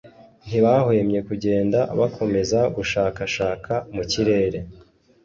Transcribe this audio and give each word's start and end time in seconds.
ntibahwemye 0.47 1.19
kugenda 1.29 1.79
bakomeza 1.99 2.59
gushakashaka 2.75 3.73
mu 3.95 4.03
kirere 4.11 4.59